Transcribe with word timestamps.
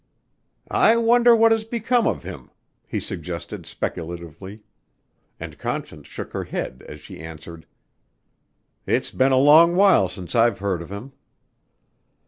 "I 0.71 0.97
wonder 0.97 1.35
what 1.35 1.51
has 1.51 1.63
become 1.63 2.07
of 2.07 2.23
him," 2.23 2.49
he 2.87 2.99
suggested 2.99 3.67
speculatively, 3.67 4.57
and 5.39 5.59
Conscience 5.59 6.07
shook 6.07 6.33
her 6.33 6.45
head 6.45 6.83
as 6.87 6.99
she 7.01 7.19
answered, 7.19 7.67
"It's 8.87 9.11
been 9.11 9.31
a 9.31 9.37
long 9.37 9.75
while 9.75 10.09
since 10.09 10.33
I've 10.33 10.57
heard 10.57 10.81
of 10.81 10.91
him." 10.91 11.13